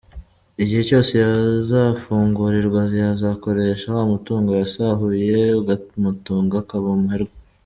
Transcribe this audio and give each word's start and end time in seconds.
Igihe 0.61 0.81
cyose 0.89 1.13
yazafungurirwa, 1.25 2.81
yazakoresha 3.01 3.85
wa 3.97 4.03
mutungo 4.11 4.49
yasahuye 4.61 5.39
ukamutunga 5.59 6.55
akaba 6.63 6.87
umuherwe”. 6.99 7.33